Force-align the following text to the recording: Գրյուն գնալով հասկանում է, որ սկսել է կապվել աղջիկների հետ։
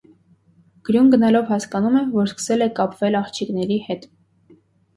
Գրյուն 0.89 1.11
գնալով 1.15 1.51
հասկանում 1.53 1.99
է, 2.01 2.03
որ 2.17 2.31
սկսել 2.33 2.67
է 2.69 2.71
կապվել 2.81 3.21
աղջիկների 3.23 3.81
հետ։ 3.87 4.13